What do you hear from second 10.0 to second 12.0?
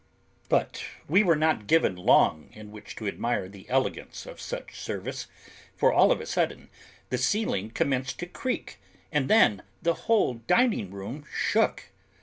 whole dining room shook.